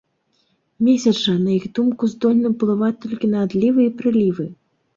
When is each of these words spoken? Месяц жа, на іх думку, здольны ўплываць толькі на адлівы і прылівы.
Месяц 0.87 1.13
жа, 1.25 1.35
на 1.45 1.51
іх 1.57 1.67
думку, 1.81 2.03
здольны 2.15 2.47
ўплываць 2.55 2.91
толькі 3.07 3.33
на 3.37 3.47
адлівы 3.49 3.81
і 3.89 3.95
прылівы. 4.03 4.51